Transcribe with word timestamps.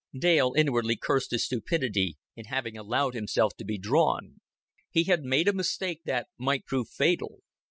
Dale 0.17 0.53
inwardly 0.57 0.95
cursed 0.95 1.29
his 1.29 1.45
stupidity 1.45 2.17
in 2.35 2.45
having 2.45 2.75
allowed 2.75 3.13
himself 3.13 3.55
to 3.57 3.63
be 3.63 3.77
drawn. 3.77 4.41
He 4.89 5.03
had 5.03 5.21
made 5.23 5.47
a 5.47 5.53
mistake 5.53 6.05
that 6.05 6.27
might 6.39 6.65
prove 6.65 6.89
fatal. 6.89 7.43